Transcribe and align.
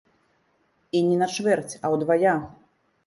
І 0.99 1.03
не 1.09 1.19
на 1.21 1.27
чвэрць, 1.35 1.75
а 1.75 1.85
ўдвая! 1.97 2.35